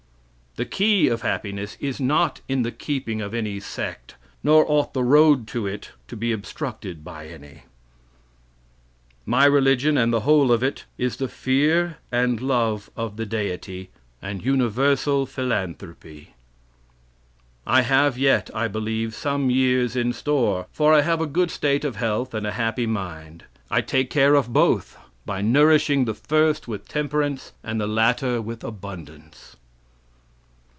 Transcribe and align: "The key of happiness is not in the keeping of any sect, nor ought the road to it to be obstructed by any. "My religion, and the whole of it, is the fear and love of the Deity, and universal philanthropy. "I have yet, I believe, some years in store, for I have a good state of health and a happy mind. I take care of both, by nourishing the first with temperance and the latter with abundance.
"The 0.57 0.65
key 0.65 1.07
of 1.07 1.21
happiness 1.21 1.77
is 1.79 2.01
not 2.01 2.41
in 2.49 2.63
the 2.63 2.73
keeping 2.73 3.21
of 3.21 3.33
any 3.33 3.61
sect, 3.61 4.15
nor 4.43 4.69
ought 4.69 4.93
the 4.93 5.01
road 5.01 5.47
to 5.47 5.65
it 5.65 5.91
to 6.09 6.17
be 6.17 6.33
obstructed 6.33 7.05
by 7.05 7.27
any. 7.27 7.63
"My 9.25 9.45
religion, 9.45 9.97
and 9.97 10.11
the 10.11 10.19
whole 10.19 10.51
of 10.51 10.61
it, 10.61 10.83
is 10.97 11.15
the 11.15 11.29
fear 11.29 11.99
and 12.11 12.41
love 12.41 12.89
of 12.97 13.15
the 13.15 13.25
Deity, 13.25 13.91
and 14.21 14.43
universal 14.43 15.25
philanthropy. 15.25 16.33
"I 17.65 17.83
have 17.83 18.17
yet, 18.17 18.49
I 18.53 18.67
believe, 18.67 19.15
some 19.15 19.49
years 19.49 19.95
in 19.95 20.11
store, 20.11 20.67
for 20.73 20.93
I 20.93 20.99
have 20.99 21.21
a 21.21 21.27
good 21.27 21.49
state 21.49 21.85
of 21.85 21.95
health 21.95 22.33
and 22.33 22.45
a 22.45 22.51
happy 22.51 22.85
mind. 22.87 23.45
I 23.69 23.79
take 23.79 24.09
care 24.09 24.35
of 24.35 24.51
both, 24.51 24.97
by 25.25 25.41
nourishing 25.41 26.03
the 26.03 26.13
first 26.13 26.67
with 26.67 26.89
temperance 26.89 27.53
and 27.63 27.79
the 27.79 27.87
latter 27.87 28.41
with 28.41 28.65
abundance. 28.65 29.55